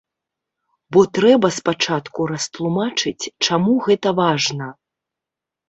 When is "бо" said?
0.95-0.99